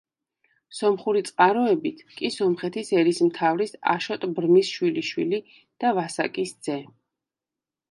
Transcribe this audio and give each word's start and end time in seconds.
სომხური 0.77 1.19
წყაროებით, 1.27 2.01
კი 2.21 2.31
სომხეთის 2.37 2.89
ერისმთავრის 3.03 3.75
აშოტ 3.95 4.27
ბრმის 4.41 4.73
შვილიშვილი 4.79 5.43
და 5.85 5.95
ვასაკის 6.01 6.59
ძე. 6.71 6.83